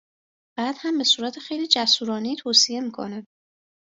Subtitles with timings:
[0.57, 3.25] بعد هم به صورت خیلی جسورانهای توصیه میکنه